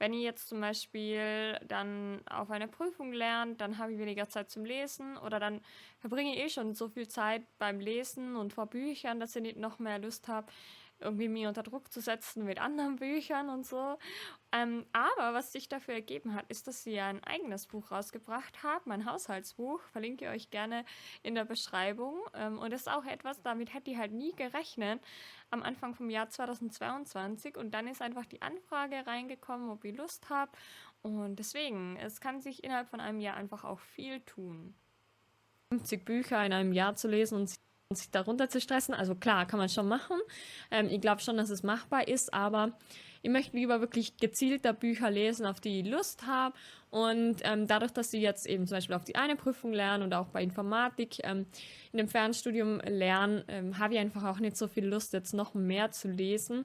wenn 0.00 0.14
ihr 0.14 0.22
jetzt 0.22 0.48
zum 0.48 0.60
Beispiel 0.62 1.60
dann 1.68 2.22
auf 2.26 2.50
eine 2.50 2.68
Prüfung 2.68 3.12
lernt, 3.12 3.60
dann 3.60 3.76
habe 3.76 3.92
ich 3.92 3.98
weniger 3.98 4.28
Zeit 4.28 4.50
zum 4.50 4.64
Lesen 4.64 5.18
oder 5.18 5.38
dann 5.38 5.60
verbringe 5.98 6.34
ich 6.34 6.40
eh 6.40 6.48
schon 6.48 6.74
so 6.74 6.88
viel 6.88 7.06
Zeit 7.06 7.42
beim 7.58 7.80
Lesen 7.80 8.34
und 8.34 8.54
vor 8.54 8.66
Büchern, 8.66 9.20
dass 9.20 9.36
ich 9.36 9.42
nicht 9.42 9.58
noch 9.58 9.78
mehr 9.78 9.98
Lust 9.98 10.26
habe, 10.26 10.50
irgendwie 11.00 11.28
mir 11.28 11.48
unter 11.48 11.62
Druck 11.62 11.92
zu 11.92 12.00
setzen 12.00 12.44
mit 12.44 12.60
anderen 12.60 12.96
Büchern 12.96 13.50
und 13.50 13.66
so. 13.66 13.98
Ähm, 14.52 14.86
aber 14.92 15.34
was 15.34 15.52
sich 15.52 15.68
dafür 15.68 15.94
ergeben 15.94 16.34
hat, 16.34 16.46
ist, 16.48 16.66
dass 16.66 16.82
sie 16.82 16.92
ja 16.92 17.08
ein 17.08 17.22
eigenes 17.24 17.66
Buch 17.66 17.90
rausgebracht 17.90 18.62
haben, 18.62 18.82
mein 18.86 19.04
Haushaltsbuch, 19.04 19.80
verlinke 19.92 20.24
ich 20.24 20.30
euch 20.30 20.50
gerne 20.50 20.84
in 21.22 21.34
der 21.34 21.44
Beschreibung. 21.44 22.20
Ähm, 22.34 22.58
und 22.58 22.72
das 22.72 22.82
ist 22.82 22.88
auch 22.88 23.04
etwas, 23.04 23.42
damit 23.42 23.74
hätte 23.74 23.90
ich 23.90 23.98
halt 23.98 24.12
nie 24.12 24.32
gerechnet 24.32 25.00
am 25.50 25.62
Anfang 25.62 25.94
vom 25.94 26.10
Jahr 26.10 26.28
2022. 26.28 27.56
Und 27.56 27.72
dann 27.72 27.86
ist 27.86 28.02
einfach 28.02 28.26
die 28.26 28.42
Anfrage 28.42 29.06
reingekommen, 29.06 29.70
ob 29.70 29.84
ich 29.84 29.96
Lust 29.96 30.30
habe. 30.30 30.52
Und 31.02 31.36
deswegen, 31.36 31.96
es 31.96 32.20
kann 32.20 32.40
sich 32.40 32.64
innerhalb 32.64 32.88
von 32.88 33.00
einem 33.00 33.20
Jahr 33.20 33.36
einfach 33.36 33.64
auch 33.64 33.80
viel 33.80 34.20
tun. 34.20 34.74
50 35.72 36.04
Bücher 36.04 36.44
in 36.44 36.52
einem 36.52 36.72
Jahr 36.72 36.96
zu 36.96 37.08
lesen 37.08 37.36
und 37.36 37.48
sich 37.92 38.10
darunter 38.10 38.48
zu 38.48 38.60
stressen. 38.60 38.94
Also 38.94 39.14
klar, 39.14 39.46
kann 39.46 39.58
man 39.58 39.68
schon 39.68 39.88
machen. 39.88 40.18
Ähm, 40.70 40.88
ich 40.88 41.00
glaube 41.00 41.20
schon, 41.20 41.36
dass 41.36 41.50
es 41.50 41.62
machbar 41.62 42.06
ist, 42.08 42.32
aber 42.32 42.76
ich 43.22 43.30
möchte 43.30 43.56
lieber 43.56 43.80
wirklich 43.80 44.16
gezielter 44.16 44.72
Bücher 44.72 45.10
lesen, 45.10 45.46
auf 45.46 45.60
die 45.60 45.80
ich 45.80 45.86
Lust 45.86 46.26
habe. 46.26 46.54
Und 46.90 47.36
ähm, 47.42 47.66
dadurch, 47.66 47.92
dass 47.92 48.12
ich 48.12 48.22
jetzt 48.22 48.46
eben 48.46 48.66
zum 48.66 48.76
Beispiel 48.76 48.96
auf 48.96 49.04
die 49.04 49.16
eine 49.16 49.36
Prüfung 49.36 49.72
lerne 49.72 50.02
und 50.04 50.14
auch 50.14 50.28
bei 50.28 50.42
Informatik 50.42 51.18
ähm, 51.22 51.46
in 51.92 51.98
dem 51.98 52.08
Fernstudium 52.08 52.80
lernen, 52.80 53.44
ähm, 53.48 53.78
habe 53.78 53.94
ich 53.94 54.00
einfach 54.00 54.24
auch 54.24 54.40
nicht 54.40 54.56
so 54.56 54.66
viel 54.68 54.86
Lust, 54.86 55.12
jetzt 55.12 55.34
noch 55.34 55.54
mehr 55.54 55.90
zu 55.92 56.08
lesen. 56.08 56.64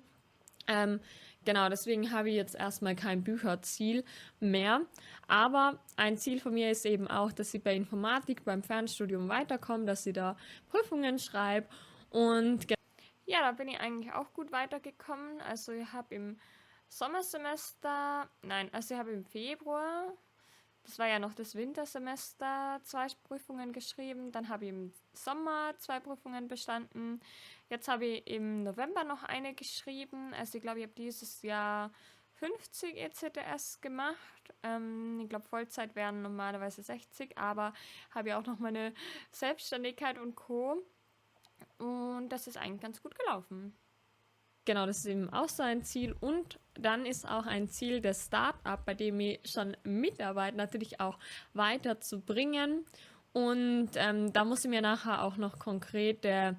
Ähm, 0.68 1.00
Genau, 1.46 1.70
deswegen 1.70 2.12
habe 2.12 2.30
ich 2.30 2.36
jetzt 2.36 2.56
erstmal 2.56 2.96
kein 2.96 3.24
Bücherziel 3.24 4.04
mehr. 4.40 4.82
Aber 5.28 5.80
ein 5.96 6.18
Ziel 6.18 6.40
von 6.40 6.54
mir 6.56 6.72
ist 6.72 6.86
eben 6.86 7.08
auch, 7.08 7.32
dass 7.32 7.54
ich 7.54 7.64
bei 7.64 7.76
Informatik 7.76 8.44
beim 8.44 8.64
Fernstudium 8.64 9.30
weiterkomme, 9.30 9.86
dass 9.86 10.06
ich 10.08 10.14
da 10.14 10.36
Prüfungen 10.70 11.20
schreibe. 11.20 11.68
Und 12.10 12.68
ja, 13.26 13.42
da 13.42 13.52
bin 13.52 13.68
ich 13.68 13.80
eigentlich 13.80 14.14
auch 14.14 14.34
gut 14.34 14.52
weitergekommen. 14.52 15.42
Also 15.42 15.72
ich 15.72 15.92
habe 15.94 16.16
im 16.16 16.40
Sommersemester, 16.90 18.30
nein, 18.42 18.70
also 18.74 18.94
ich 18.94 19.00
habe 19.00 19.12
im 19.12 19.26
Februar 19.26 20.14
das 20.86 21.00
war 21.00 21.08
ja 21.08 21.18
noch 21.18 21.34
das 21.34 21.56
Wintersemester, 21.56 22.80
zwei 22.84 23.08
Prüfungen 23.24 23.74
geschrieben. 23.74 24.32
Dann 24.32 24.50
habe 24.50 24.66
ich 24.66 24.70
im 24.70 24.94
Sommer 25.14 25.74
zwei 25.80 26.00
Prüfungen 26.00 26.48
bestanden. 26.48 27.20
Jetzt 27.70 27.88
habe 27.88 28.06
ich 28.06 28.28
im 28.28 28.64
November 28.64 29.04
noch 29.04 29.24
eine 29.24 29.56
geschrieben. 29.56 30.34
Also 30.36 30.58
ich 30.58 30.62
glaube, 30.62 30.80
ich 30.80 30.86
habe 30.86 30.94
dieses 30.96 31.42
Jahr 31.42 31.92
50 32.34 32.98
ECTS 32.98 33.82
gemacht. 33.82 34.54
Ähm, 34.62 35.22
ich 35.24 35.30
glaube, 35.30 35.46
Vollzeit 35.46 35.96
wären 35.96 36.22
normalerweise 36.22 36.84
60, 36.84 37.36
aber 37.36 37.74
habe 38.12 38.30
ja 38.30 38.40
auch 38.40 38.46
noch 38.46 38.60
meine 38.60 38.94
Selbstständigkeit 39.32 40.20
und 40.20 40.36
Co. 40.36 40.84
Und 41.78 42.30
das 42.30 42.48
ist 42.48 42.58
eigentlich 42.58 42.82
ganz 42.82 43.02
gut 43.02 43.18
gelaufen. 43.18 43.76
Genau, 44.66 44.88
das 44.88 45.00
ist 45.00 45.06
eben 45.06 45.30
auch 45.30 45.50
so 45.50 45.62
ein 45.62 45.84
Ziel. 45.84 46.16
Und 46.20 46.60
dann 46.74 47.06
ist 47.06 47.28
auch 47.28 47.46
ein 47.46 47.70
Ziel 47.70 48.02
des 48.02 48.26
Startup, 48.26 48.84
bei 48.84 48.96
dem 48.96 49.20
ich 49.20 49.40
schon 49.46 49.78
mitarbeite, 49.84 50.58
natürlich 50.58 51.00
auch 51.00 51.20
weiterzubringen. 51.54 52.86
Und 53.32 53.90
ähm, 53.96 54.34
da 54.34 54.44
muss 54.44 54.64
ich 54.64 54.70
mir 54.70 54.82
nachher 54.82 55.22
auch 55.22 55.38
noch 55.38 55.60
konkrete, 55.60 56.56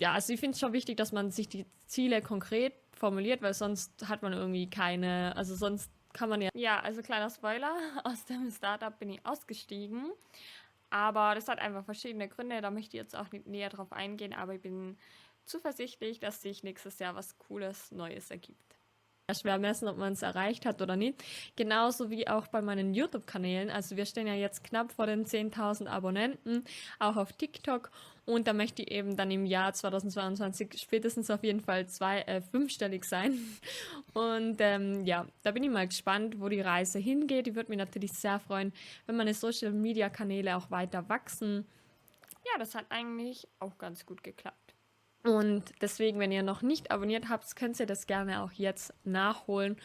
ja, 0.00 0.12
also 0.12 0.32
ich 0.32 0.40
finde 0.40 0.54
es 0.54 0.60
schon 0.60 0.72
wichtig, 0.72 0.96
dass 0.96 1.12
man 1.12 1.30
sich 1.30 1.48
die 1.48 1.66
Ziele 1.86 2.20
konkret 2.22 2.72
formuliert, 2.94 3.42
weil 3.42 3.54
sonst 3.54 4.08
hat 4.08 4.22
man 4.22 4.32
irgendwie 4.32 4.68
keine, 4.68 5.36
also 5.36 5.54
sonst 5.54 5.90
kann 6.12 6.28
man 6.28 6.40
ja. 6.40 6.48
Ja, 6.54 6.80
also 6.80 7.02
kleiner 7.02 7.30
Spoiler, 7.30 7.76
aus 8.04 8.24
dem 8.24 8.50
Startup 8.50 8.98
bin 8.98 9.10
ich 9.10 9.24
ausgestiegen. 9.24 10.10
Aber 10.90 11.34
das 11.34 11.48
hat 11.48 11.60
einfach 11.60 11.84
verschiedene 11.84 12.28
Gründe, 12.28 12.60
da 12.60 12.70
möchte 12.70 12.96
ich 12.96 13.02
jetzt 13.02 13.16
auch 13.16 13.30
nicht 13.32 13.46
näher 13.46 13.68
drauf 13.70 13.92
eingehen, 13.92 14.32
aber 14.34 14.54
ich 14.54 14.60
bin 14.62 14.98
zuversichtlich, 15.44 16.20
dass 16.20 16.42
sich 16.42 16.62
nächstes 16.64 16.98
Jahr 16.98 17.14
was 17.14 17.38
Cooles, 17.38 17.92
Neues 17.92 18.30
ergibt. 18.30 18.79
Schwer 19.34 19.58
messen, 19.58 19.88
ob 19.88 19.96
man 19.96 20.12
es 20.12 20.22
erreicht 20.22 20.66
hat 20.66 20.80
oder 20.82 20.96
nicht. 20.96 21.22
Genauso 21.56 22.10
wie 22.10 22.28
auch 22.28 22.46
bei 22.48 22.62
meinen 22.62 22.94
YouTube-Kanälen. 22.94 23.70
Also 23.70 23.96
wir 23.96 24.06
stehen 24.06 24.26
ja 24.26 24.34
jetzt 24.34 24.64
knapp 24.64 24.92
vor 24.92 25.06
den 25.06 25.24
10.000 25.24 25.86
Abonnenten, 25.86 26.64
auch 26.98 27.16
auf 27.16 27.32
TikTok. 27.32 27.90
Und 28.26 28.46
da 28.46 28.52
möchte 28.52 28.82
ich 28.82 28.90
eben 28.90 29.16
dann 29.16 29.30
im 29.30 29.44
Jahr 29.44 29.72
2022 29.72 30.80
spätestens 30.80 31.30
auf 31.30 31.42
jeden 31.42 31.60
Fall 31.60 31.88
zwei, 31.88 32.20
äh, 32.22 32.40
fünfstellig 32.40 33.04
sein. 33.04 33.38
Und 34.14 34.56
ähm, 34.60 35.04
ja, 35.04 35.26
da 35.42 35.50
bin 35.50 35.64
ich 35.64 35.70
mal 35.70 35.88
gespannt, 35.88 36.38
wo 36.38 36.48
die 36.48 36.60
Reise 36.60 36.98
hingeht. 36.98 37.48
Ich 37.48 37.54
würde 37.54 37.70
mich 37.70 37.78
natürlich 37.78 38.12
sehr 38.12 38.38
freuen, 38.38 38.72
wenn 39.06 39.16
meine 39.16 39.34
Social-Media-Kanäle 39.34 40.56
auch 40.56 40.70
weiter 40.70 41.08
wachsen. 41.08 41.66
Ja, 42.46 42.58
das 42.58 42.74
hat 42.74 42.86
eigentlich 42.88 43.48
auch 43.58 43.76
ganz 43.78 44.06
gut 44.06 44.22
geklappt. 44.22 44.59
Und 45.22 45.64
deswegen, 45.82 46.18
wenn 46.18 46.32
ihr 46.32 46.42
noch 46.42 46.62
nicht 46.62 46.90
abonniert 46.90 47.28
habt, 47.28 47.54
könnt 47.56 47.78
ihr 47.78 47.86
das 47.86 48.06
gerne 48.06 48.42
auch 48.42 48.52
jetzt 48.52 48.94
nachholen. 49.04 49.76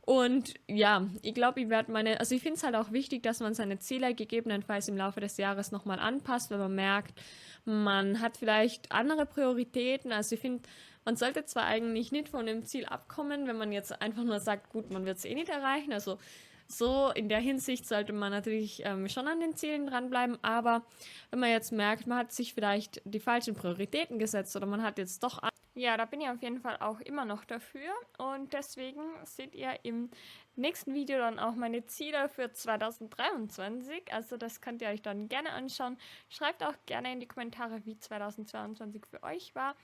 Und 0.00 0.54
ja, 0.68 1.06
ich 1.22 1.32
glaube, 1.32 1.62
ich 1.62 1.70
werde 1.70 1.90
meine, 1.90 2.20
also 2.20 2.34
ich 2.34 2.42
finde 2.42 2.58
es 2.58 2.62
halt 2.64 2.74
auch 2.74 2.92
wichtig, 2.92 3.22
dass 3.22 3.40
man 3.40 3.54
seine 3.54 3.78
Ziele 3.78 4.14
gegebenenfalls 4.14 4.88
im 4.88 4.96
Laufe 4.96 5.20
des 5.20 5.38
Jahres 5.38 5.72
nochmal 5.72 5.98
anpasst, 5.98 6.50
wenn 6.50 6.58
man 6.58 6.74
merkt, 6.74 7.18
man 7.64 8.20
hat 8.20 8.36
vielleicht 8.36 8.92
andere 8.92 9.24
Prioritäten. 9.24 10.12
Also 10.12 10.34
ich 10.34 10.40
finde, 10.42 10.62
man 11.06 11.16
sollte 11.16 11.46
zwar 11.46 11.64
eigentlich 11.64 12.12
nicht 12.12 12.28
von 12.28 12.44
dem 12.44 12.66
Ziel 12.66 12.84
abkommen, 12.84 13.46
wenn 13.46 13.56
man 13.56 13.72
jetzt 13.72 14.00
einfach 14.02 14.24
nur 14.24 14.40
sagt, 14.40 14.70
gut, 14.70 14.90
man 14.90 15.06
wird 15.06 15.16
es 15.16 15.24
eh 15.24 15.34
nicht 15.34 15.48
erreichen. 15.48 15.92
Also 15.92 16.18
so 16.66 17.10
in 17.10 17.28
der 17.28 17.40
Hinsicht 17.40 17.86
sollte 17.86 18.12
man 18.12 18.32
natürlich 18.32 18.82
ähm, 18.84 19.08
schon 19.08 19.28
an 19.28 19.40
den 19.40 19.56
Zielen 19.56 19.86
dranbleiben, 19.86 20.38
aber 20.42 20.82
wenn 21.30 21.40
man 21.40 21.50
jetzt 21.50 21.72
merkt, 21.72 22.06
man 22.06 22.18
hat 22.18 22.32
sich 22.32 22.54
vielleicht 22.54 23.02
die 23.04 23.20
falschen 23.20 23.54
Prioritäten 23.54 24.18
gesetzt 24.18 24.56
oder 24.56 24.66
man 24.66 24.82
hat 24.82 24.98
jetzt 24.98 25.22
doch 25.22 25.40
ja, 25.76 25.96
da 25.96 26.04
bin 26.04 26.20
ich 26.20 26.28
auf 26.28 26.40
jeden 26.40 26.60
Fall 26.60 26.76
auch 26.78 27.00
immer 27.00 27.24
noch 27.24 27.44
dafür. 27.44 27.92
Und 28.18 28.52
deswegen 28.52 29.02
seht 29.24 29.56
ihr 29.56 29.76
im 29.82 30.08
nächsten 30.54 30.94
Video 30.94 31.18
dann 31.18 31.40
auch 31.40 31.56
meine 31.56 31.84
Ziele 31.86 32.28
für 32.28 32.52
2023. 32.52 34.12
Also 34.12 34.36
das 34.36 34.60
könnt 34.60 34.82
ihr 34.82 34.88
euch 34.88 35.02
dann 35.02 35.28
gerne 35.28 35.50
anschauen. 35.50 35.98
Schreibt 36.28 36.62
auch 36.62 36.76
gerne 36.86 37.12
in 37.12 37.18
die 37.18 37.26
Kommentare, 37.26 37.84
wie 37.84 37.98
2022 37.98 39.04
für 39.04 39.22
euch 39.24 39.54
war. 39.56 39.74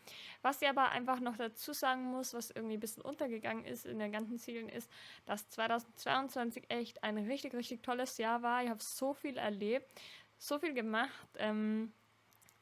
Was 0.42 0.62
ich 0.62 0.68
aber 0.68 0.90
einfach 0.90 1.18
noch 1.18 1.36
dazu 1.36 1.72
sagen 1.72 2.04
muss, 2.04 2.34
was 2.34 2.50
irgendwie 2.50 2.74
ein 2.74 2.80
bisschen 2.80 3.02
untergegangen 3.02 3.64
ist 3.64 3.84
in 3.84 3.98
den 3.98 4.12
ganzen 4.12 4.38
Zielen, 4.38 4.68
ist, 4.68 4.88
dass 5.26 5.48
2022 5.50 6.64
echt 6.68 7.02
ein 7.02 7.18
richtig, 7.18 7.52
richtig 7.52 7.82
tolles 7.82 8.16
Jahr 8.18 8.42
war. 8.42 8.62
Ich 8.62 8.70
habe 8.70 8.82
so 8.82 9.12
viel 9.12 9.36
erlebt, 9.36 9.90
so 10.38 10.60
viel 10.60 10.72
gemacht. 10.72 11.28
Ähm, 11.38 11.92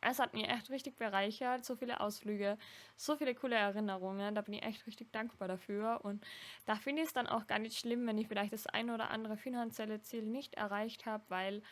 es 0.00 0.18
hat 0.18 0.34
mich 0.34 0.48
echt 0.48 0.70
richtig 0.70 0.96
bereichert, 0.96 1.64
so 1.64 1.76
viele 1.76 2.00
Ausflüge, 2.00 2.58
so 2.96 3.16
viele 3.16 3.34
coole 3.34 3.56
Erinnerungen. 3.56 4.34
Da 4.34 4.42
bin 4.42 4.54
ich 4.54 4.62
echt 4.62 4.86
richtig 4.86 5.12
dankbar 5.12 5.48
dafür. 5.48 6.00
Und 6.04 6.24
da 6.66 6.76
finde 6.76 7.02
ich 7.02 7.08
es 7.08 7.14
dann 7.14 7.26
auch 7.26 7.46
gar 7.46 7.58
nicht 7.58 7.78
schlimm, 7.78 8.06
wenn 8.06 8.18
ich 8.18 8.28
vielleicht 8.28 8.52
das 8.52 8.66
ein 8.66 8.90
oder 8.90 9.10
andere 9.10 9.36
finanzielle 9.36 10.00
Ziel 10.00 10.22
nicht 10.24 10.54
erreicht 10.54 11.06
habe, 11.06 11.24
weil 11.28 11.62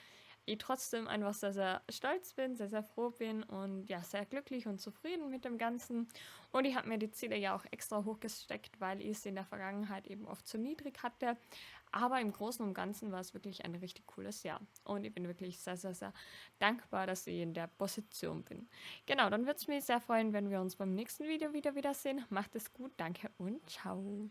ich 0.47 0.59
trotzdem 0.59 1.09
einfach 1.09 1.35
sehr, 1.35 1.53
sehr 1.53 1.83
stolz 1.91 2.33
bin, 2.33 2.57
sehr, 2.57 2.69
sehr 2.69 2.83
froh 2.83 3.11
bin 3.11 3.43
und 3.43 3.87
ja, 3.91 4.03
sehr 4.03 4.25
glücklich 4.25 4.67
und 4.67 4.81
zufrieden 4.81 5.31
mit 5.31 5.45
dem 5.45 5.59
Ganzen. 5.59 6.09
Und 6.53 6.65
ich 6.65 6.76
habe 6.76 6.88
mir 6.88 6.99
die 6.99 7.11
Ziele 7.11 7.37
ja 7.37 7.55
auch 7.55 7.65
extra 7.71 8.05
hochgesteckt, 8.05 8.81
weil 8.81 9.00
ich 9.00 9.19
es 9.19 9.26
in 9.26 9.35
der 9.35 9.45
Vergangenheit 9.45 10.07
eben 10.07 10.26
oft 10.26 10.47
zu 10.47 10.57
niedrig 10.57 11.03
hatte. 11.03 11.37
Aber 11.93 12.21
im 12.21 12.33
Großen 12.33 12.65
und 12.65 12.75
Ganzen 12.75 13.11
war 13.12 13.21
es 13.21 13.35
wirklich 13.35 13.65
ein 13.65 13.75
richtig 13.75 14.07
cooles 14.07 14.43
Jahr. 14.43 14.61
Und 14.85 15.05
ich 15.05 15.12
bin 15.12 15.26
wirklich 15.26 15.59
sehr, 15.59 15.76
sehr, 15.76 15.95
sehr 15.95 16.12
dankbar, 16.59 17.07
dass 17.07 17.26
ich 17.26 17.41
in 17.41 17.53
der 17.53 17.67
Position 17.67 18.43
bin. 18.45 18.69
Genau, 19.07 19.29
dann 19.31 19.47
würde 19.47 19.57
es 19.57 19.67
mich 19.67 19.85
sehr 19.85 20.00
freuen, 20.00 20.33
wenn 20.33 20.50
wir 20.50 20.61
uns 20.61 20.76
beim 20.76 20.95
nächsten 20.95 21.25
Video 21.25 21.53
wieder 21.53 21.75
wiedersehen. 21.75 22.25
Macht 22.31 22.55
es 22.55 22.73
gut, 22.73 22.93
danke 22.97 23.31
und 23.38 23.69
ciao. 23.69 24.31